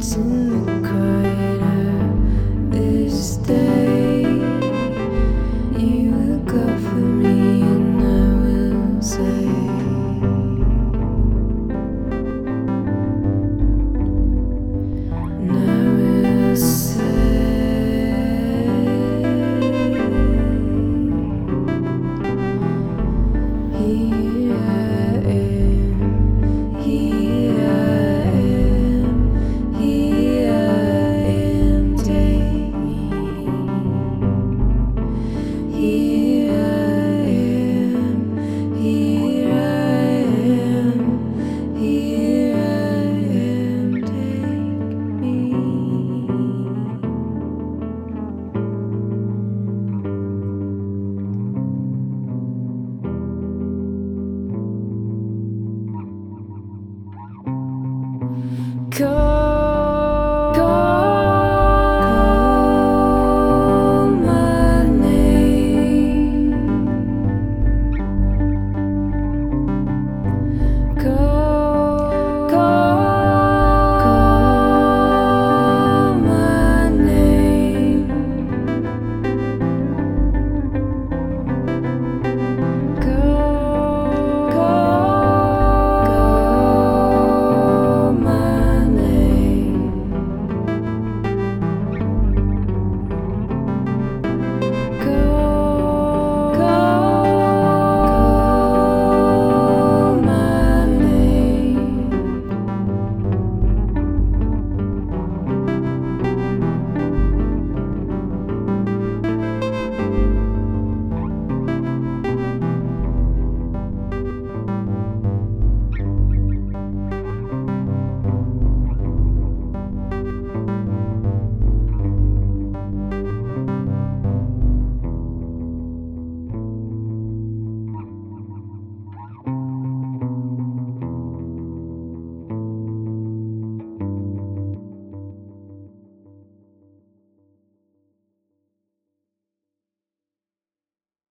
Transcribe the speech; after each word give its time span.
to 0.00 0.59
Cause 58.90 59.39